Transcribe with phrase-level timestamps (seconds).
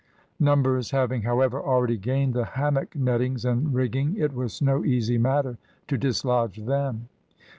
[0.39, 5.59] Numbers having, however, already gained the hammock nettings and rigging, it was no easy matter
[5.87, 7.07] to dislodge them.